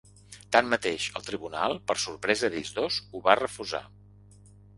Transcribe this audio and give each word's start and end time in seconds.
Tanmateix, 0.55 1.03
el 1.19 1.27
tribunal, 1.27 1.77
per 1.91 1.97
sorpresa 2.05 2.49
d’ells 2.55 2.73
dos, 2.79 2.99
ho 3.13 3.23
va 3.29 3.37
refusar. 3.43 3.85